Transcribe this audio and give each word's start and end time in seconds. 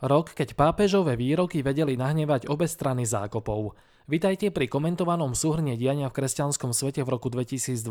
Rok, 0.00 0.32
keď 0.32 0.56
pápežové 0.56 1.12
výroky 1.12 1.60
vedeli 1.60 1.92
nahnevať 1.92 2.48
obe 2.48 2.64
strany 2.64 3.04
zákopov. 3.04 3.76
Vitajte 4.08 4.48
pri 4.48 4.64
komentovanom 4.64 5.36
súhrne 5.36 5.76
diania 5.76 6.08
v 6.08 6.16
kresťanskom 6.16 6.72
svete 6.72 7.04
v 7.04 7.12
roku 7.12 7.28
2022 7.28 7.84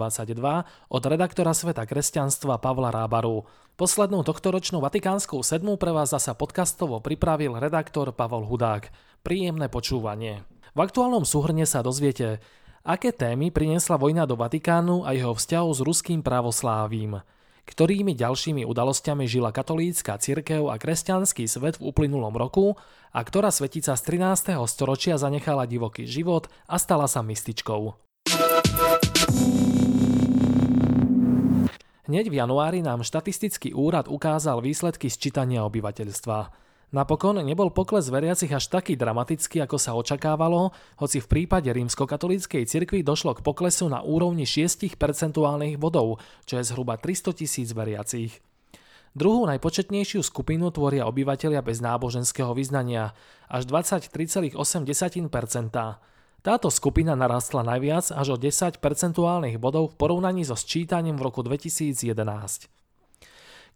od 0.89 1.03
redaktora 1.05 1.53
Sveta 1.53 1.85
kresťanstva 1.85 2.57
Pavla 2.57 2.89
Rábaru. 2.89 3.45
Poslednú 3.77 4.25
tohtoročnú 4.25 4.81
Vatikánskú 4.81 5.37
sedmu 5.45 5.77
pre 5.77 5.93
vás 5.93 6.09
zasa 6.09 6.33
podcastovo 6.33 6.97
pripravil 6.97 7.61
redaktor 7.61 8.09
Pavol 8.09 8.41
Hudák. 8.49 8.89
Príjemné 9.21 9.69
počúvanie. 9.69 10.41
V 10.73 10.79
aktuálnom 10.81 11.29
súhrne 11.29 11.69
sa 11.69 11.85
dozviete, 11.85 12.41
aké 12.81 13.13
témy 13.13 13.53
priniesla 13.53 14.01
vojna 14.01 14.25
do 14.25 14.33
Vatikánu 14.33 15.05
a 15.05 15.13
jeho 15.13 15.37
vzťahu 15.37 15.69
s 15.77 15.79
ruským 15.85 16.25
pravoslávím 16.25 17.21
ktorými 17.69 18.17
ďalšími 18.17 18.65
udalosťami 18.65 19.29
žila 19.29 19.53
katolícka 19.53 20.17
cirkev 20.17 20.73
a 20.73 20.81
kresťanský 20.81 21.45
svet 21.45 21.77
v 21.77 21.93
uplynulom 21.93 22.33
roku 22.33 22.73
a 23.13 23.21
ktorá 23.21 23.53
svetica 23.53 23.93
z 23.93 24.01
13. 24.01 24.57
storočia 24.65 25.21
zanechala 25.21 25.69
divoký 25.69 26.09
život 26.09 26.49
a 26.65 26.81
stala 26.81 27.05
sa 27.05 27.21
mystičkou. 27.21 27.93
Hneď 32.09 32.25
v 32.33 32.35
januári 32.41 32.81
nám 32.81 33.05
štatistický 33.05 33.77
úrad 33.77 34.09
ukázal 34.09 34.65
výsledky 34.65 35.13
sčítania 35.13 35.61
obyvateľstva. 35.69 36.68
Napokon 36.89 37.37
nebol 37.45 37.69
pokles 37.69 38.09
veriacich 38.09 38.49
až 38.49 38.65
taký 38.65 38.97
dramatický, 38.97 39.61
ako 39.61 39.77
sa 39.77 39.93
očakávalo, 39.93 40.73
hoci 40.97 41.21
v 41.21 41.29
prípade 41.29 41.69
rímskokatolíckej 41.69 42.65
cirkvi 42.65 43.05
došlo 43.05 43.37
k 43.37 43.45
poklesu 43.45 43.85
na 43.85 44.01
úrovni 44.01 44.49
6 44.49 44.97
percentuálnych 44.97 45.77
bodov, 45.77 46.17
čo 46.49 46.57
je 46.57 46.65
zhruba 46.65 46.97
300 46.97 47.37
tisíc 47.37 47.69
veriacich. 47.77 48.41
Druhú 49.13 49.45
najpočetnejšiu 49.45 50.25
skupinu 50.25 50.73
tvoria 50.73 51.05
obyvateľia 51.05 51.61
bez 51.61 51.77
náboženského 51.77 52.57
vyznania, 52.57 53.13
až 53.45 53.69
23,8%. 53.69 54.57
Táto 56.39 56.67
skupina 56.73 57.13
narastla 57.13 57.61
najviac 57.69 58.09
až 58.17 58.33
o 58.33 58.37
10 58.41 58.81
percentuálnych 58.81 59.61
bodov 59.61 59.93
v 59.93 59.95
porovnaní 60.01 60.41
so 60.41 60.57
sčítaním 60.57 61.21
v 61.21 61.25
roku 61.29 61.45
2011. 61.45 62.78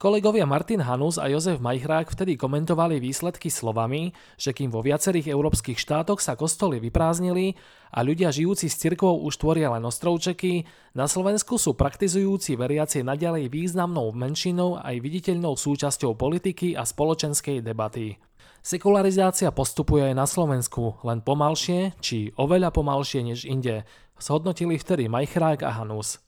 Kolegovia 0.01 0.43
Martin 0.49 0.81
Hanus 0.81 1.21
a 1.21 1.29
Jozef 1.29 1.61
Majchrák 1.61 2.11
vtedy 2.11 2.35
komentovali 2.35 2.97
výsledky 2.97 3.47
slovami, 3.47 4.11
že 4.35 4.51
kým 4.51 4.73
vo 4.73 4.81
viacerých 4.81 5.29
európskych 5.29 5.77
štátoch 5.77 6.19
sa 6.19 6.33
kostoly 6.33 6.81
vyprázdnili 6.81 7.53
a 7.93 8.01
ľudia 8.01 8.33
žijúci 8.33 8.67
s 8.67 8.79
cirkvou 8.81 9.21
už 9.23 9.37
tvoria 9.37 9.69
len 9.71 9.85
ostrovčeky, 9.85 10.65
na 10.97 11.05
Slovensku 11.05 11.61
sú 11.61 11.77
praktizujúci 11.77 12.57
veriaci 12.57 13.05
naďalej 13.05 13.53
významnou 13.53 14.11
menšinou 14.11 14.81
aj 14.81 14.97
viditeľnou 14.97 15.53
súčasťou 15.53 16.17
politiky 16.17 16.73
a 16.73 16.83
spoločenskej 16.83 17.61
debaty. 17.61 18.17
Sekularizácia 18.63 19.51
postupuje 19.51 20.07
aj 20.07 20.15
na 20.15 20.23
Slovensku, 20.23 20.95
len 21.03 21.19
pomalšie, 21.19 21.99
či 21.99 22.31
oveľa 22.39 22.71
pomalšie 22.71 23.21
než 23.27 23.43
inde, 23.43 23.83
zhodnotili 24.15 24.79
vtedy 24.79 25.11
Majchrák 25.11 25.67
a 25.67 25.71
Hanus. 25.83 26.23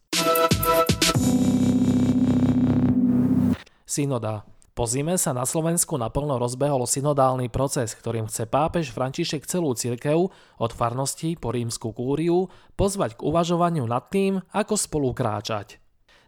Synoda. 3.85 4.49
Po 4.73 4.89
zime 4.89 5.13
sa 5.15 5.29
na 5.29 5.45
Slovensku 5.45 5.93
naplno 5.95 6.41
rozbehol 6.41 6.89
synodálny 6.89 7.53
proces, 7.53 7.93
ktorým 7.93 8.25
chce 8.25 8.49
pápež 8.49 8.89
František 8.89 9.45
celú 9.45 9.77
cirkev 9.77 10.33
od 10.57 10.71
farnosti 10.73 11.37
po 11.37 11.53
rímsku 11.53 11.93
kúriu 11.93 12.49
pozvať 12.73 13.13
k 13.13 13.23
uvažovaniu 13.23 13.85
nad 13.85 14.09
tým, 14.09 14.41
ako 14.51 14.73
spolu 14.73 15.13
kráčať. 15.13 15.77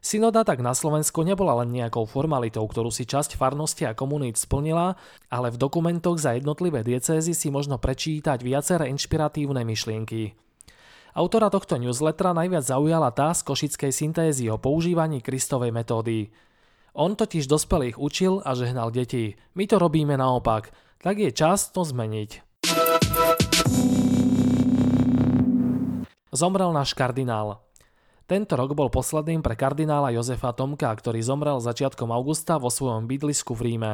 Synoda 0.05 0.45
tak 0.45 0.61
na 0.61 0.78
Slovensku 0.78 1.25
nebola 1.25 1.66
len 1.66 1.73
nejakou 1.73 2.05
formalitou, 2.05 2.61
ktorú 2.69 2.94
si 2.94 3.09
časť 3.09 3.35
farnosti 3.35 3.89
a 3.89 3.97
komunít 3.97 4.38
splnila, 4.38 4.94
ale 5.28 5.50
v 5.50 5.58
dokumentoch 5.58 6.22
za 6.22 6.38
jednotlivé 6.38 6.85
diecézy 6.85 7.33
si 7.33 7.50
možno 7.50 7.81
prečítať 7.81 8.38
viaceré 8.45 8.88
inšpiratívne 8.94 9.66
myšlienky. 9.66 10.38
Autora 11.17 11.50
tohto 11.50 11.81
newslettera 11.81 12.38
najviac 12.38 12.69
zaujala 12.69 13.09
tá 13.09 13.34
z 13.34 13.41
košickej 13.41 13.90
syntézy 13.90 14.46
o 14.53 14.62
používaní 14.62 15.25
Kristovej 15.25 15.73
metódy– 15.73 16.29
on 16.97 17.13
totiž 17.13 17.46
dospelých 17.46 18.02
učil 18.02 18.41
a 18.41 18.58
žehnal 18.58 18.90
deti. 18.90 19.38
My 19.53 19.69
to 19.69 19.78
robíme 19.78 20.18
naopak. 20.18 20.74
Tak 20.97 21.22
je 21.22 21.30
čas 21.30 21.69
to 21.69 21.85
zmeniť. 21.85 22.41
Zomrel 26.34 26.74
náš 26.74 26.97
kardinál. 26.97 27.62
Tento 28.28 28.59
rok 28.59 28.75
bol 28.75 28.91
posledným 28.91 29.40
pre 29.40 29.56
kardinála 29.56 30.12
Jozefa 30.12 30.52
Tomka, 30.52 30.91
ktorý 30.91 31.24
zomrel 31.24 31.63
začiatkom 31.63 32.12
augusta 32.12 32.59
vo 32.59 32.68
svojom 32.68 33.08
bydlisku 33.08 33.56
v 33.56 33.72
Ríme. 33.72 33.94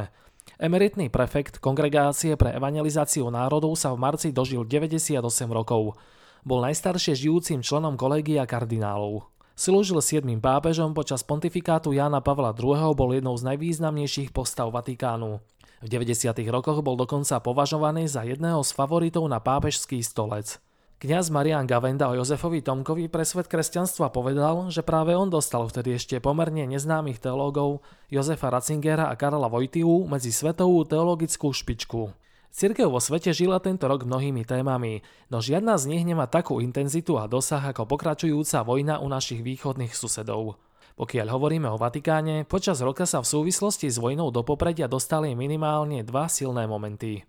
Emeritný 0.57 1.13
prefekt 1.13 1.61
Kongregácie 1.61 2.33
pre 2.33 2.55
evangelizáciu 2.55 3.29
národov 3.29 3.77
sa 3.77 3.93
v 3.93 4.01
marci 4.01 4.33
dožil 4.33 4.65
98 4.65 5.21
rokov. 5.53 5.95
Bol 6.43 6.59
najstaršie 6.65 7.15
žijúcim 7.15 7.61
členom 7.61 7.93
kolégia 7.95 8.43
kardinálov. 8.49 9.32
Slúžil 9.53 10.01
siedmým 10.01 10.41
pápežom 10.41 10.97
počas 10.97 11.21
pontifikátu 11.21 11.93
Jána 11.93 12.25
Pavla 12.25 12.57
II. 12.57 12.97
bol 12.97 13.13
jednou 13.13 13.37
z 13.37 13.53
najvýznamnejších 13.53 14.33
postav 14.33 14.73
Vatikánu. 14.73 15.45
V 15.85 15.87
90. 15.93 16.33
rokoch 16.49 16.81
bol 16.81 16.97
dokonca 16.97 17.37
považovaný 17.37 18.09
za 18.09 18.25
jedného 18.25 18.65
z 18.65 18.73
favoritov 18.73 19.29
na 19.29 19.37
pápežský 19.37 20.01
stolec. 20.01 20.57
Kňaz 20.97 21.29
Marian 21.29 21.69
Gavenda 21.69 22.09
o 22.09 22.17
Jozefovi 22.17 22.65
Tomkovi 22.65 23.05
pre 23.13 23.21
svet 23.29 23.45
kresťanstva 23.45 24.09
povedal, 24.09 24.73
že 24.73 24.81
práve 24.81 25.13
on 25.13 25.29
dostal 25.29 25.69
vtedy 25.69 26.01
ešte 26.01 26.17
pomerne 26.17 26.65
neznámych 26.65 27.21
teológov 27.21 27.85
Jozefa 28.09 28.49
Ratzingera 28.49 29.05
a 29.05 29.13
Karla 29.13 29.53
Vojtiu 29.53 30.09
medzi 30.09 30.33
svetovú 30.33 30.81
teologickú 30.81 31.53
špičku. 31.53 32.22
Cirkev 32.53 32.93
vo 32.93 33.01
svete 33.01 33.33
žila 33.33 33.57
tento 33.57 33.89
rok 33.89 34.05
mnohými 34.05 34.45
témami, 34.45 35.01
no 35.33 35.41
žiadna 35.41 35.73
z 35.81 35.89
nich 35.89 36.05
nemá 36.05 36.29
takú 36.29 36.61
intenzitu 36.61 37.17
a 37.17 37.25
dosah 37.25 37.73
ako 37.73 37.89
pokračujúca 37.89 38.61
vojna 38.61 39.01
u 39.01 39.09
našich 39.09 39.41
východných 39.41 39.89
susedov. 39.97 40.61
Pokiaľ 40.93 41.33
hovoríme 41.33 41.65
o 41.73 41.81
Vatikáne, 41.81 42.45
počas 42.45 42.77
roka 42.85 43.09
sa 43.09 43.25
v 43.25 43.31
súvislosti 43.33 43.89
s 43.89 43.97
vojnou 43.97 44.29
do 44.29 44.45
popredia 44.45 44.85
dostali 44.85 45.33
minimálne 45.33 46.05
dva 46.05 46.29
silné 46.29 46.69
momenty. 46.69 47.25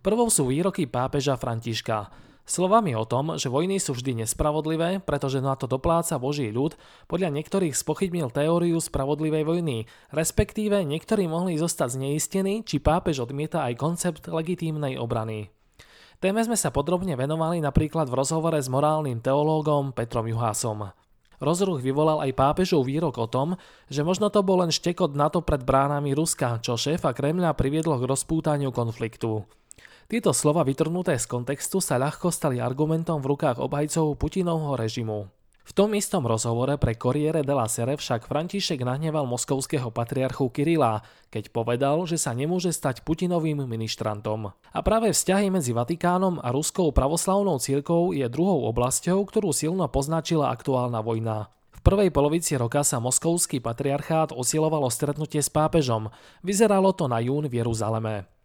Prvou 0.00 0.32
sú 0.32 0.48
výroky 0.48 0.88
pápeža 0.88 1.36
Františka, 1.36 2.08
Slovami 2.46 2.94
o 2.94 3.02
tom, 3.02 3.34
že 3.34 3.50
vojny 3.50 3.82
sú 3.82 3.98
vždy 3.98 4.22
nespravodlivé, 4.22 5.02
pretože 5.02 5.42
na 5.42 5.58
to 5.58 5.66
dopláca 5.66 6.14
Boží 6.14 6.54
ľud, 6.54 6.78
podľa 7.10 7.34
niektorých 7.34 7.74
spochybnil 7.74 8.30
teóriu 8.30 8.78
spravodlivej 8.78 9.42
vojny, 9.42 9.90
respektíve 10.14 10.86
niektorí 10.86 11.26
mohli 11.26 11.58
zostať 11.58 11.98
zneistení, 11.98 12.62
či 12.62 12.78
pápež 12.78 13.26
odmieta 13.26 13.66
aj 13.66 13.74
koncept 13.74 14.30
legitímnej 14.30 14.94
obrany. 14.94 15.50
Téme 16.22 16.38
sme 16.46 16.54
sa 16.54 16.70
podrobne 16.70 17.18
venovali 17.18 17.58
napríklad 17.58 18.06
v 18.06 18.14
rozhovore 18.14 18.62
s 18.62 18.70
morálnym 18.70 19.18
teológom 19.18 19.90
Petrom 19.90 20.30
Juhásom. 20.30 20.94
Rozruch 21.42 21.82
vyvolal 21.82 22.30
aj 22.30 22.32
pápežov 22.32 22.86
výrok 22.86 23.20
o 23.20 23.26
tom, 23.26 23.58
že 23.90 24.06
možno 24.06 24.30
to 24.30 24.46
bol 24.46 24.62
len 24.62 24.70
štekot 24.70 25.18
NATO 25.18 25.42
pred 25.42 25.66
bránami 25.66 26.14
Ruska, 26.14 26.62
čo 26.62 26.78
šéfa 26.78 27.10
Kremľa 27.10 27.58
priviedlo 27.58 27.98
k 27.98 28.08
rozpútaniu 28.08 28.70
konfliktu. 28.70 29.44
Tieto 30.06 30.30
slova 30.30 30.62
vytrhnuté 30.62 31.18
z 31.18 31.26
kontextu 31.26 31.82
sa 31.82 31.98
ľahko 31.98 32.30
stali 32.30 32.62
argumentom 32.62 33.18
v 33.18 33.34
rukách 33.34 33.58
obhajcov 33.58 34.14
Putinovho 34.14 34.78
režimu. 34.78 35.26
V 35.66 35.74
tom 35.74 35.98
istom 35.98 36.22
rozhovore 36.22 36.78
pre 36.78 36.94
Corriere 36.94 37.42
della 37.42 37.66
Sere 37.66 37.98
však 37.98 38.30
František 38.30 38.86
nahneval 38.86 39.26
moskovského 39.26 39.90
patriarchu 39.90 40.46
Kirila, 40.54 41.02
keď 41.26 41.50
povedal, 41.50 42.06
že 42.06 42.22
sa 42.22 42.30
nemôže 42.30 42.70
stať 42.70 43.02
Putinovým 43.02 43.66
ministrantom. 43.66 44.54
A 44.54 44.78
práve 44.86 45.10
vzťahy 45.10 45.50
medzi 45.50 45.74
Vatikánom 45.74 46.38
a 46.38 46.54
Ruskou 46.54 46.94
pravoslavnou 46.94 47.58
církou 47.58 48.14
je 48.14 48.30
druhou 48.30 48.70
oblasťou, 48.70 49.26
ktorú 49.26 49.50
silno 49.50 49.90
poznačila 49.90 50.54
aktuálna 50.54 51.02
vojna. 51.02 51.50
V 51.74 51.82
prvej 51.82 52.14
polovici 52.14 52.54
roka 52.54 52.86
sa 52.86 53.02
moskovský 53.02 53.58
patriarchát 53.58 54.30
osilovalo 54.30 54.86
stretnutie 54.86 55.42
s 55.42 55.50
pápežom. 55.50 56.14
Vyzeralo 56.46 56.94
to 56.94 57.10
na 57.10 57.18
jún 57.18 57.50
v 57.50 57.58
Jeruzaleme. 57.58 58.35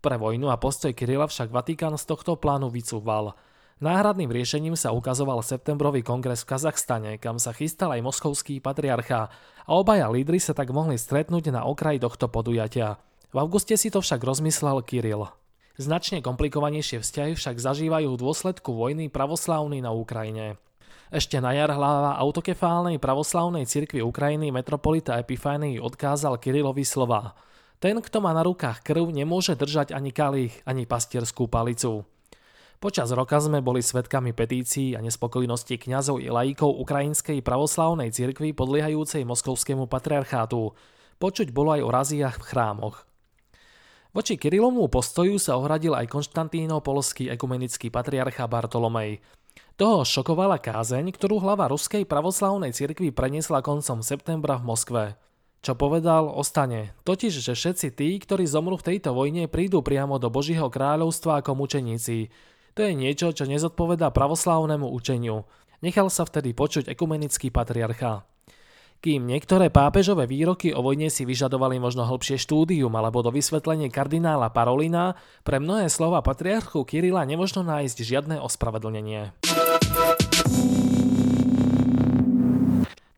Pre 0.00 0.16
vojnu 0.16 0.48
a 0.48 0.56
postoj 0.56 0.96
Kirila 0.96 1.28
však 1.28 1.52
Vatikán 1.52 1.92
z 2.00 2.08
tohto 2.08 2.32
plánu 2.40 2.72
vycúval. 2.72 3.36
Náhradným 3.84 4.32
riešením 4.32 4.72
sa 4.72 4.96
ukazoval 4.96 5.44
septembrový 5.44 6.00
kongres 6.00 6.40
v 6.40 6.56
Kazachstane, 6.56 7.12
kam 7.20 7.36
sa 7.36 7.52
chystal 7.52 7.92
aj 7.92 8.00
moskovský 8.00 8.64
patriarcha 8.64 9.28
a 9.68 9.70
obaja 9.76 10.08
lídry 10.08 10.40
sa 10.40 10.56
tak 10.56 10.72
mohli 10.72 10.96
stretnúť 10.96 11.52
na 11.52 11.68
okraji 11.68 12.00
tohto 12.00 12.32
podujatia. 12.32 12.96
V 13.28 13.44
auguste 13.44 13.76
si 13.76 13.92
to 13.92 14.00
však 14.00 14.24
rozmyslel 14.24 14.80
Kiril. 14.88 15.28
Značne 15.76 16.24
komplikovanejšie 16.24 17.04
vzťahy 17.04 17.36
však 17.36 17.60
zažívajú 17.60 18.16
v 18.16 18.20
dôsledku 18.24 18.72
vojny 18.72 19.12
pravoslávny 19.12 19.84
na 19.84 19.92
Ukrajine. 19.92 20.56
Ešte 21.12 21.44
na 21.44 21.52
jar 21.52 21.76
hlava 21.76 22.16
autokefálnej 22.16 22.96
pravoslavnej 22.96 23.68
cirkvi 23.68 24.00
Ukrajiny 24.00 24.48
metropolita 24.48 25.20
Epifánii 25.20 25.76
odkázal 25.76 26.40
Kirilovi 26.40 26.88
slova– 26.88 27.36
ten, 27.80 27.98
kto 27.98 28.20
má 28.20 28.36
na 28.36 28.44
rukách 28.44 28.84
krv, 28.84 29.08
nemôže 29.08 29.56
držať 29.56 29.96
ani 29.96 30.12
kalich, 30.12 30.52
ani 30.68 30.84
pastierskú 30.84 31.48
palicu. 31.48 32.04
Počas 32.80 33.12
roka 33.12 33.36
sme 33.36 33.60
boli 33.60 33.84
svetkami 33.84 34.32
petícií 34.32 34.96
a 34.96 35.04
nespokojnosti 35.04 35.76
kňazov 35.76 36.20
i 36.24 36.32
lajíkov 36.32 36.80
Ukrajinskej 36.80 37.44
pravoslavnej 37.44 38.08
cirkvi 38.08 38.56
podliehajúcej 38.56 39.24
moskovskému 39.28 39.84
patriarchátu. 39.84 40.72
Počuť 41.20 41.52
bolo 41.52 41.76
aj 41.76 41.82
o 41.84 41.90
raziach 41.92 42.36
v 42.40 42.48
chrámoch. 42.48 43.04
Voči 44.16 44.40
Kirilovmu 44.40 44.88
postoju 44.88 45.36
sa 45.36 45.60
ohradil 45.60 45.92
aj 45.92 46.08
polský 46.80 47.28
ekumenický 47.28 47.92
patriarcha 47.92 48.48
Bartolomej. 48.48 49.20
Toho 49.76 50.04
šokovala 50.08 50.56
kázeň, 50.56 51.12
ktorú 51.12 51.36
hlava 51.40 51.68
Ruskej 51.68 52.08
pravoslavnej 52.08 52.72
cirkvi 52.72 53.12
preniesla 53.12 53.60
koncom 53.60 54.00
septembra 54.00 54.56
v 54.56 54.64
Moskve. 54.66 55.04
Čo 55.60 55.76
povedal, 55.76 56.24
ostane. 56.24 56.96
Totiž, 57.04 57.44
že 57.44 57.52
všetci 57.52 57.92
tí, 57.92 58.16
ktorí 58.16 58.48
zomrú 58.48 58.80
v 58.80 58.96
tejto 58.96 59.12
vojne, 59.12 59.44
prídu 59.44 59.84
priamo 59.84 60.16
do 60.16 60.32
Božího 60.32 60.72
kráľovstva 60.72 61.44
ako 61.44 61.52
mučeníci. 61.52 62.32
To 62.72 62.80
je 62.80 62.96
niečo, 62.96 63.28
čo 63.36 63.44
nezodpovedá 63.44 64.08
pravoslavnému 64.08 64.88
učeniu. 64.88 65.44
Nechal 65.84 66.08
sa 66.08 66.24
vtedy 66.24 66.56
počuť 66.56 66.88
ekumenický 66.88 67.52
patriarcha. 67.52 68.24
Kým 69.00 69.24
niektoré 69.24 69.72
pápežové 69.72 70.28
výroky 70.28 70.76
o 70.76 70.80
vojne 70.84 71.12
si 71.12 71.24
vyžadovali 71.24 71.76
možno 71.80 72.04
hĺbšie 72.04 72.36
štúdium 72.40 72.92
alebo 72.96 73.20
do 73.20 73.32
vysvetlenie 73.32 73.92
kardinála 73.92 74.52
Parolina, 74.52 75.16
pre 75.40 75.56
mnohé 75.56 75.88
slova 75.92 76.20
patriarchu 76.24 76.84
Kirila 76.84 77.24
nemožno 77.24 77.64
nájsť 77.64 77.96
žiadne 78.00 78.36
ospravedlnenie. 78.44 79.49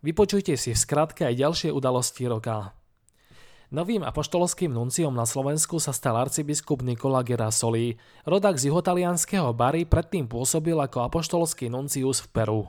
Vypočujte 0.02 0.58
si 0.58 0.74
v 0.74 0.82
skratke 0.82 1.22
aj 1.22 1.38
ďalšie 1.38 1.70
udalosti 1.70 2.26
roka. 2.26 2.74
Novým 3.72 4.04
apoštolským 4.04 4.68
nunciom 4.68 5.14
na 5.14 5.24
Slovensku 5.24 5.78
sa 5.78 5.94
stal 5.94 6.18
arcibiskup 6.18 6.84
Nikola 6.84 7.24
Gerasoli. 7.24 7.96
Rodak 8.26 8.58
z 8.58 8.68
juhotalianského 8.68 9.54
Bary 9.56 9.88
predtým 9.88 10.28
pôsobil 10.28 10.76
ako 10.76 11.08
apoštolský 11.08 11.70
nuncius 11.70 12.20
v 12.20 12.28
Peru. 12.34 12.62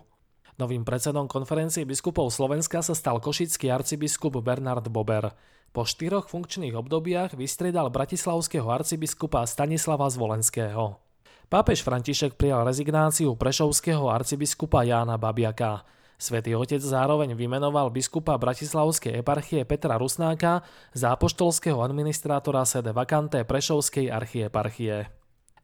Novým 0.61 0.85
predsedom 0.85 1.25
konferencie 1.25 1.83
biskupov 1.83 2.29
Slovenska 2.29 2.85
sa 2.85 2.93
stal 2.93 3.17
košický 3.17 3.73
arcibiskup 3.73 4.37
Bernard 4.45 4.85
Bober. 4.93 5.33
Po 5.73 5.89
štyroch 5.89 6.29
funkčných 6.29 6.77
obdobiach 6.77 7.33
vystriedal 7.33 7.89
bratislavského 7.89 8.69
arcibiskupa 8.69 9.41
Stanislava 9.49 10.05
Zvolenského. 10.05 11.01
Pápež 11.49 11.81
František 11.81 12.37
prijal 12.37 12.61
rezignáciu 12.61 13.33
prešovského 13.33 14.05
arcibiskupa 14.05 14.85
Jána 14.85 15.17
Babiaka. 15.17 15.81
Svetý 16.23 16.55
otec 16.55 16.79
zároveň 16.79 17.35
vymenoval 17.35 17.91
biskupa 17.91 18.39
Bratislavskej 18.39 19.19
eparchie 19.19 19.67
Petra 19.67 19.99
Rusnáka 19.99 20.63
za 20.95 21.11
apoštolského 21.11 21.83
administrátora 21.83 22.63
sede 22.63 22.95
vakante 22.95 23.43
Prešovskej 23.43 24.07
archieparchie. 24.07 25.11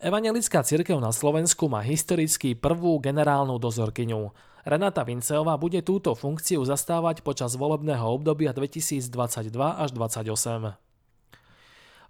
Evangelická 0.03 0.59
cirkev 0.67 0.99
na 0.99 1.15
Slovensku 1.15 1.71
má 1.71 1.79
historicky 1.79 2.59
prvú 2.59 2.99
generálnu 2.99 3.55
dozorkyňu. 3.55 4.35
Renata 4.67 5.07
Vinceová 5.07 5.55
bude 5.55 5.79
túto 5.79 6.11
funkciu 6.11 6.59
zastávať 6.67 7.23
počas 7.23 7.55
volebného 7.55 8.03
obdobia 8.03 8.51
2022 8.51 9.55
až 9.55 9.95
2028. 9.95 10.75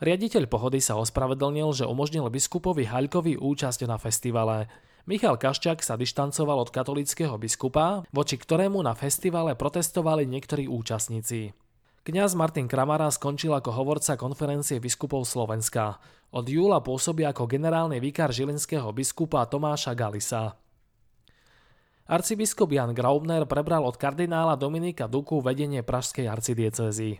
Riaditeľ 0.01 0.43
pohody 0.49 0.81
sa 0.81 0.97
ospravedlnil, 0.97 1.69
že 1.77 1.85
umožnil 1.85 2.25
biskupovi 2.33 2.89
Haľkovi 2.89 3.37
účasť 3.37 3.85
na 3.85 4.01
festivale. 4.01 4.88
Michal 5.09 5.41
Kaščák 5.41 5.81
sa 5.81 5.97
dištancoval 5.97 6.61
od 6.61 6.69
katolického 6.69 7.33
biskupa, 7.41 8.05
voči 8.13 8.37
ktorému 8.37 8.77
na 8.85 8.93
festivale 8.93 9.57
protestovali 9.57 10.29
niektorí 10.29 10.69
účastníci. 10.69 11.49
Kňaz 12.05 12.37
Martin 12.37 12.69
Kramara 12.69 13.09
skončil 13.09 13.49
ako 13.57 13.73
hovorca 13.73 14.13
konferencie 14.13 14.77
biskupov 14.77 15.25
Slovenska. 15.25 15.97
Od 16.29 16.45
júla 16.45 16.85
pôsobí 16.85 17.25
ako 17.25 17.49
generálny 17.49 17.97
vikár 17.97 18.29
žilinského 18.29 18.85
biskupa 18.93 19.49
Tomáša 19.49 19.97
Galisa. 19.97 20.53
Arcibiskup 22.05 22.69
Jan 22.69 22.93
Graubner 22.93 23.49
prebral 23.49 23.89
od 23.89 23.97
kardinála 23.97 24.61
Dominika 24.61 25.09
Duku 25.09 25.41
vedenie 25.41 25.81
pražskej 25.81 26.29
arcidiecezy. 26.29 27.17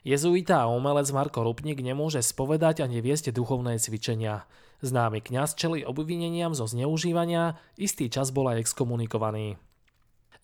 Jezuita 0.00 0.64
a 0.64 0.72
umelec 0.72 1.12
Marko 1.12 1.44
Rupnik 1.44 1.76
nemôže 1.84 2.24
spovedať 2.24 2.80
ani 2.80 3.04
viesť 3.04 3.36
duchovné 3.36 3.76
cvičenia. 3.76 4.48
Známy 4.84 5.24
kňaz 5.24 5.56
čeli 5.56 5.84
obvineniam 5.84 6.52
zo 6.52 6.68
zneužívania, 6.68 7.56
istý 7.80 8.12
čas 8.12 8.28
bol 8.28 8.52
aj 8.52 8.60
exkomunikovaný. 8.68 9.56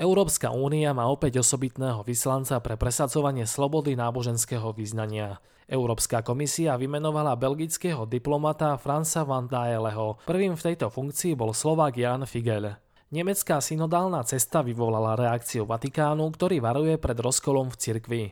Európska 0.00 0.50
únia 0.50 0.96
má 0.96 1.04
opäť 1.06 1.44
osobitného 1.44 2.00
vyslanca 2.02 2.56
pre 2.64 2.80
presadzovanie 2.80 3.44
slobody 3.44 3.92
náboženského 3.92 4.72
vyznania. 4.72 5.38
Európska 5.68 6.24
komisia 6.24 6.74
vymenovala 6.80 7.38
belgického 7.38 8.08
diplomata 8.08 8.74
Franza 8.80 9.22
van 9.22 9.46
Daeleho. 9.46 10.18
Prvým 10.26 10.58
v 10.58 10.64
tejto 10.72 10.88
funkcii 10.90 11.36
bol 11.38 11.54
Slovák 11.54 11.94
Jan 11.94 12.24
Figel. 12.26 12.76
Nemecká 13.12 13.60
synodálna 13.60 14.24
cesta 14.24 14.64
vyvolala 14.64 15.12
reakciu 15.12 15.68
Vatikánu, 15.68 16.32
ktorý 16.32 16.64
varuje 16.64 16.96
pred 16.96 17.20
rozkolom 17.20 17.68
v 17.68 17.76
cirkvi. 17.76 18.22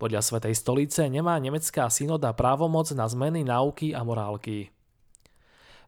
Podľa 0.00 0.24
Svetej 0.24 0.56
stolice 0.56 1.04
nemá 1.12 1.36
nemecká 1.36 1.92
synoda 1.92 2.32
právomoc 2.32 2.88
na 2.96 3.04
zmeny 3.04 3.44
náuky 3.44 3.92
a 3.92 4.00
morálky. 4.00 4.72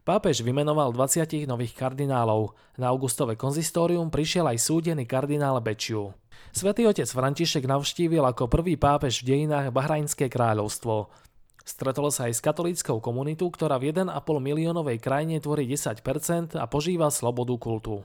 Pápež 0.01 0.41
vymenoval 0.41 0.89
20 0.97 1.45
nových 1.45 1.77
kardinálov. 1.77 2.57
Na 2.81 2.89
augustové 2.89 3.37
konzistórium 3.37 4.09
prišiel 4.09 4.49
aj 4.49 4.57
súdený 4.57 5.05
kardinál 5.05 5.61
Bečiu. 5.61 6.17
Svetý 6.49 6.89
otec 6.89 7.05
František 7.05 7.69
navštívil 7.69 8.25
ako 8.25 8.49
prvý 8.49 8.81
pápež 8.81 9.21
v 9.21 9.37
dejinách 9.37 9.69
Bahrajnské 9.69 10.25
kráľovstvo. 10.25 11.13
Stretol 11.61 12.09
sa 12.09 12.25
aj 12.25 12.33
s 12.33 12.41
katolíckou 12.41 12.97
komunitou, 12.97 13.53
ktorá 13.53 13.77
v 13.77 13.93
1,5 13.93 14.09
miliónovej 14.41 14.97
krajine 14.97 15.37
tvorí 15.37 15.69
10% 15.69 16.57
a 16.57 16.65
požíva 16.65 17.13
slobodu 17.13 17.53
kultu. 17.61 18.01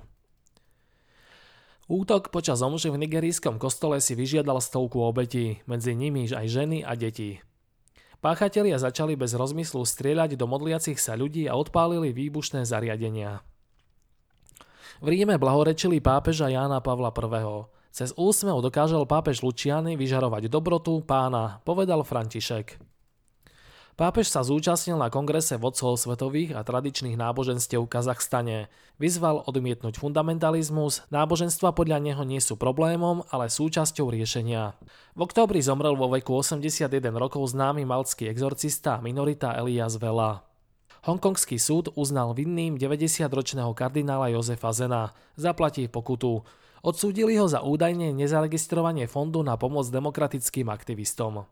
Útok 1.89 2.29
počas 2.29 2.61
omše 2.61 2.93
v 2.93 3.01
nigerijskom 3.01 3.57
kostole 3.57 4.05
si 4.05 4.13
vyžiadal 4.13 4.61
stovku 4.61 5.01
obetí, 5.01 5.65
medzi 5.65 5.97
nimi 5.97 6.29
aj 6.29 6.45
ženy 6.45 6.85
a 6.85 6.93
deti. 6.93 7.41
Páchatelia 8.27 8.75
začali 8.75 9.15
bez 9.15 9.39
rozmyslu 9.39 9.87
strieľať 9.87 10.35
do 10.35 10.51
modliacich 10.51 10.99
sa 10.99 11.15
ľudí 11.15 11.47
a 11.47 11.55
odpálili 11.55 12.11
výbušné 12.11 12.67
zariadenia. 12.67 13.39
V 14.99 15.15
Ríme 15.15 15.39
blahorečili 15.39 16.03
pápeža 16.03 16.51
Jána 16.51 16.83
Pavla 16.83 17.15
I. 17.15 17.71
Cez 17.95 18.11
úsmev 18.19 18.59
dokážal 18.67 19.07
pápež 19.07 19.47
Lučiany 19.47 19.95
vyžarovať 19.95 20.51
dobrotu 20.51 21.07
pána, 21.07 21.63
povedal 21.63 22.03
František. 22.03 22.83
Pápež 23.97 24.29
sa 24.29 24.45
zúčastnil 24.45 25.01
na 25.01 25.09
kongrese 25.09 25.57
vodcov 25.57 25.97
svetových 25.97 26.53
a 26.53 26.61
tradičných 26.61 27.17
náboženstiev 27.17 27.81
v 27.81 27.89
Kazachstane. 27.89 28.69
Vyzval 29.01 29.41
odmietnúť 29.49 29.97
fundamentalizmus, 29.97 31.09
náboženstva 31.09 31.73
podľa 31.73 32.05
neho 32.05 32.21
nie 32.29 32.37
sú 32.45 32.61
problémom, 32.61 33.25
ale 33.33 33.49
súčasťou 33.49 34.13
riešenia. 34.13 34.77
V 35.17 35.25
októbri 35.25 35.65
zomrel 35.65 35.97
vo 35.97 36.13
veku 36.13 36.37
81 36.37 36.93
rokov 37.17 37.57
známy 37.57 37.89
malcký 37.89 38.29
exorcista 38.29 39.01
Minorita 39.01 39.57
Elias 39.57 39.97
Vela. 39.97 40.45
Hongkongský 41.09 41.57
súd 41.57 41.89
uznal 41.97 42.37
vinným 42.37 42.77
90-ročného 42.77 43.73
kardinála 43.73 44.29
Jozefa 44.37 44.77
Zena. 44.77 45.17
Zaplatí 45.41 45.89
pokutu. 45.89 46.45
Odsúdili 46.85 47.41
ho 47.41 47.49
za 47.49 47.65
údajne 47.65 48.13
nezaregistrovanie 48.13 49.09
fondu 49.09 49.41
na 49.41 49.57
pomoc 49.57 49.89
demokratickým 49.89 50.69
aktivistom. 50.69 51.49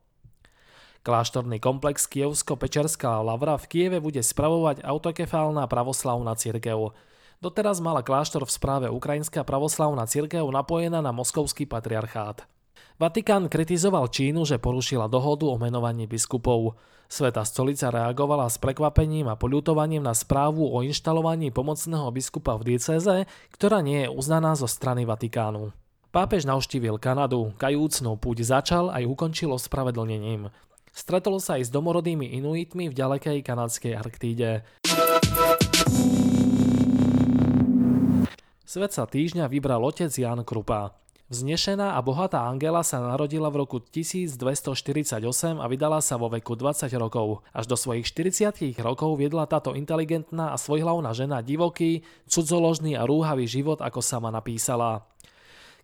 Kláštorný 1.05 1.61
komplex 1.61 2.09
Kievsko-Pečerská 2.09 3.21
lavra 3.21 3.61
v 3.61 3.69
Kieve 3.69 4.01
bude 4.01 4.25
spravovať 4.25 4.81
autokefálna 4.81 5.69
pravoslavná 5.69 6.33
cirkev. 6.33 6.97
Doteraz 7.45 7.77
mala 7.85 8.01
kláštor 8.01 8.49
v 8.49 8.55
správe 8.57 8.87
Ukrajinská 8.89 9.45
pravoslavná 9.45 10.09
cirkev 10.09 10.49
napojená 10.49 11.05
na 11.05 11.13
moskovský 11.13 11.69
patriarchát. 11.69 12.49
Vatikán 12.97 13.53
kritizoval 13.53 14.09
Čínu, 14.09 14.49
že 14.49 14.57
porušila 14.57 15.05
dohodu 15.05 15.45
o 15.45 15.61
menovaní 15.61 16.09
biskupov. 16.09 16.81
Sveta 17.05 17.45
stolica 17.45 17.93
reagovala 17.93 18.49
s 18.49 18.57
prekvapením 18.57 19.29
a 19.29 19.37
poľutovaním 19.37 20.01
na 20.01 20.17
správu 20.17 20.73
o 20.73 20.81
inštalovaní 20.81 21.53
pomocného 21.53 22.09
biskupa 22.17 22.57
v 22.57 22.73
diecéze, 22.73 23.29
ktorá 23.53 23.85
nie 23.85 24.09
je 24.09 24.13
uznaná 24.15 24.57
zo 24.57 24.65
strany 24.65 25.05
Vatikánu. 25.05 25.69
Pápež 26.09 26.49
navštívil 26.49 26.97
Kanadu, 26.97 27.53
kajúcnú 27.61 28.17
púť 28.17 28.49
začal 28.49 28.89
aj 28.89 29.05
ukončil 29.05 29.53
ospravedlnením. 29.53 30.49
Stretol 30.95 31.43
sa 31.43 31.59
aj 31.59 31.67
s 31.67 31.75
domorodými 31.75 32.39
Inuitmi 32.39 32.87
v 32.87 32.95
ďalekej 32.95 33.43
kanadskej 33.43 33.99
Arktíde. 33.99 34.63
Svet 38.63 38.95
sa 38.95 39.03
týždňa 39.03 39.51
vybral 39.51 39.83
otec 39.83 40.15
Jan 40.15 40.47
Krupa. 40.47 40.95
Vznešená 41.35 41.99
a 41.99 42.01
bohatá 42.05 42.47
Angela 42.47 42.87
sa 42.87 43.03
narodila 43.03 43.51
v 43.51 43.67
roku 43.67 43.83
1248 43.83 45.19
a 45.59 45.67
vydala 45.67 45.99
sa 45.99 46.15
vo 46.15 46.31
veku 46.31 46.55
20 46.55 46.87
rokov. 46.95 47.43
Až 47.51 47.67
do 47.67 47.75
svojich 47.75 48.07
40 48.07 48.79
rokov 48.79 49.19
viedla 49.19 49.51
táto 49.51 49.75
inteligentná 49.75 50.55
a 50.55 50.57
svojhlavná 50.61 51.11
žena 51.11 51.43
divoký, 51.43 52.07
cudzoložný 52.31 52.95
a 52.95 53.03
rúhavý 53.03 53.51
život, 53.51 53.83
ako 53.83 53.99
sama 53.99 54.31
napísala. 54.31 55.11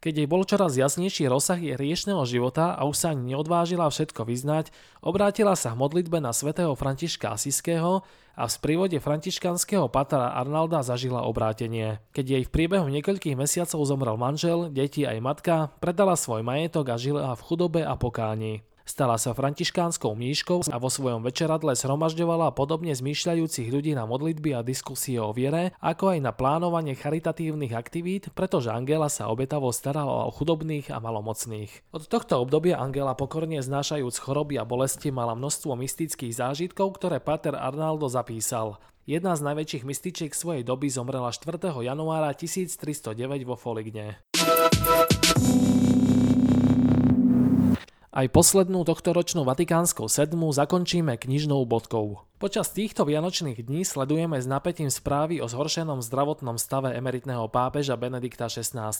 Keď 0.01 0.25
jej 0.25 0.29
bol 0.33 0.49
čoraz 0.49 0.81
jasnejší 0.81 1.29
rozsah 1.29 1.61
jej 1.61 1.77
riešného 1.77 2.25
života 2.25 2.73
a 2.73 2.89
už 2.89 2.97
sa 2.97 3.07
ani 3.13 3.37
neodvážila 3.37 3.85
všetko 3.85 4.25
vyznať, 4.25 4.73
obrátila 5.05 5.53
sa 5.53 5.77
v 5.77 5.85
modlitbe 5.85 6.25
na 6.25 6.33
svätého 6.33 6.73
Františka 6.73 7.37
Asiského 7.37 8.01
a 8.33 8.49
v 8.49 8.55
sprívode 8.57 8.97
františkanského 8.97 9.93
patra 9.93 10.33
Arnalda 10.33 10.81
zažila 10.81 11.29
obrátenie. 11.29 12.01
Keď 12.17 12.25
jej 12.25 12.43
v 12.49 12.53
priebehu 12.53 12.89
niekoľkých 12.89 13.37
mesiacov 13.37 13.85
zomrel 13.85 14.17
manžel, 14.17 14.73
deti 14.73 15.05
aj 15.05 15.21
matka, 15.21 15.69
predala 15.85 16.17
svoj 16.17 16.41
majetok 16.49 16.89
a 16.89 16.97
žila 16.97 17.37
v 17.37 17.45
chudobe 17.45 17.85
a 17.85 17.93
pokáni. 17.93 18.65
Stala 18.91 19.23
sa 19.23 19.39
františkánskou 19.39 20.19
mníškou 20.19 20.67
a 20.67 20.77
vo 20.83 20.91
svojom 20.91 21.23
večeradle 21.23 21.79
zhromažďovala 21.79 22.51
podobne 22.59 22.91
zmýšľajúcich 22.91 23.71
ľudí 23.71 23.95
na 23.95 24.03
modlitby 24.03 24.59
a 24.59 24.67
diskusie 24.67 25.23
o 25.23 25.31
viere, 25.31 25.79
ako 25.79 26.19
aj 26.19 26.19
na 26.19 26.35
plánovanie 26.35 26.99
charitatívnych 26.99 27.71
aktivít, 27.71 28.35
pretože 28.35 28.75
Angela 28.75 29.07
sa 29.07 29.31
obetavo 29.31 29.71
starala 29.71 30.27
o 30.27 30.35
chudobných 30.35 30.91
a 30.91 30.99
malomocných. 30.99 31.87
Od 31.95 32.03
tohto 32.11 32.43
obdobia 32.43 32.83
Angela 32.83 33.15
pokorne 33.15 33.63
znášajúc 33.63 34.19
choroby 34.19 34.59
a 34.59 34.67
bolesti 34.67 35.15
mala 35.15 35.39
množstvo 35.39 35.79
mystických 35.79 36.35
zážitkov, 36.35 36.99
ktoré 36.99 37.23
Pater 37.23 37.55
Arnaldo 37.55 38.11
zapísal. 38.11 38.83
Jedna 39.07 39.39
z 39.39 39.47
najväčších 39.47 39.87
mystičiek 39.87 40.35
svojej 40.35 40.67
doby 40.67 40.91
zomrela 40.91 41.31
4. 41.31 41.63
januára 41.63 42.35
1309 42.35 42.75
vo 43.47 43.55
Foligne. 43.55 44.19
Aj 48.11 48.27
poslednú 48.27 48.83
tohtoročnú 48.83 49.47
Vatikánskou 49.47 50.11
sedmu 50.11 50.51
zakončíme 50.51 51.15
knižnou 51.15 51.63
bodkou. 51.63 52.27
Počas 52.43 52.75
týchto 52.75 53.07
vianočných 53.07 53.63
dní 53.63 53.87
sledujeme 53.87 54.35
s 54.35 54.51
napätím 54.51 54.91
správy 54.91 55.39
o 55.39 55.47
zhoršenom 55.47 56.03
zdravotnom 56.03 56.59
stave 56.59 56.91
emeritného 56.99 57.47
pápeža 57.47 57.95
Benedikta 57.95 58.51
XVI. 58.51 58.91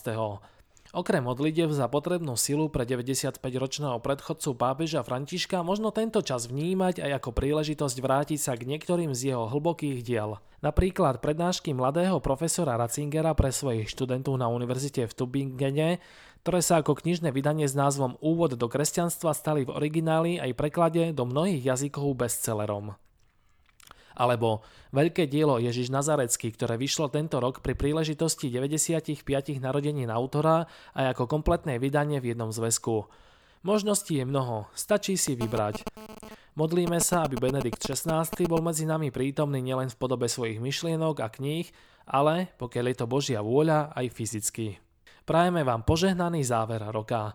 Okrem 0.95 1.23
modlitev 1.27 1.75
za 1.75 1.91
potrebnú 1.91 2.39
silu 2.39 2.71
pre 2.71 2.87
95-ročného 2.87 3.99
predchodcu 3.99 4.55
pápeža 4.55 5.03
Františka 5.03 5.59
možno 5.59 5.91
tento 5.91 6.23
čas 6.23 6.47
vnímať 6.47 7.03
aj 7.03 7.11
ako 7.19 7.35
príležitosť 7.35 7.97
vrátiť 7.99 8.39
sa 8.39 8.55
k 8.55 8.63
niektorým 8.63 9.11
z 9.11 9.35
jeho 9.35 9.51
hlbokých 9.51 10.07
diel. 10.07 10.39
Napríklad 10.63 11.19
prednášky 11.19 11.75
mladého 11.75 12.21
profesora 12.23 12.79
Ratzingera 12.79 13.35
pre 13.35 13.51
svojich 13.51 13.91
študentov 13.91 14.39
na 14.39 14.45
univerzite 14.47 15.03
v 15.09 15.15
Tubingene 15.15 15.89
ktoré 16.41 16.65
sa 16.65 16.81
ako 16.81 16.97
knižné 16.97 17.29
vydanie 17.29 17.69
s 17.69 17.77
názvom 17.77 18.17
Úvod 18.17 18.57
do 18.57 18.65
kresťanstva 18.65 19.37
stali 19.37 19.61
v 19.61 19.73
origináli 19.77 20.41
aj 20.41 20.57
preklade 20.57 21.13
do 21.13 21.29
mnohých 21.29 21.61
jazykov 21.61 22.17
bestsellerom. 22.17 22.97
Alebo 24.17 24.65
veľké 24.91 25.29
dielo 25.29 25.61
Ježiš 25.61 25.93
Nazarecký, 25.93 26.51
ktoré 26.51 26.75
vyšlo 26.75 27.07
tento 27.13 27.39
rok 27.39 27.63
pri 27.63 27.77
príležitosti 27.77 28.51
95 28.51 29.23
narodenín 29.61 30.11
autora 30.11 30.67
aj 30.97 31.15
ako 31.15 31.29
kompletné 31.29 31.79
vydanie 31.79 32.19
v 32.19 32.35
jednom 32.35 32.49
zväzku. 32.49 33.07
Možností 33.61 34.17
je 34.17 34.25
mnoho, 34.25 34.65
stačí 34.73 35.15
si 35.15 35.37
vybrať. 35.37 35.85
Modlíme 36.57 36.97
sa, 36.99 37.23
aby 37.23 37.37
Benedikt 37.37 37.79
XVI 37.79 38.25
bol 38.49 38.59
medzi 38.59 38.83
nami 38.83 39.13
prítomný 39.13 39.61
nielen 39.61 39.87
v 39.87 39.99
podobe 40.01 40.25
svojich 40.25 40.57
myšlienok 40.59 41.21
a 41.21 41.29
kníh, 41.29 41.69
ale, 42.09 42.51
pokiaľ 42.57 42.85
je 42.91 42.95
to 42.97 43.05
Božia 43.05 43.39
vôľa, 43.39 43.93
aj 43.95 44.05
fyzicky. 44.11 44.90
Prajeme 45.25 45.63
vám 45.63 45.81
požehnaný 45.83 46.43
záver 46.43 46.85
roka. 46.89 47.33